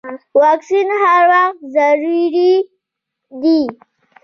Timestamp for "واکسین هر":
0.39-1.21